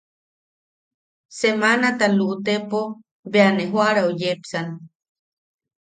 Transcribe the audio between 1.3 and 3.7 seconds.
Semanata luʼutepo bea ne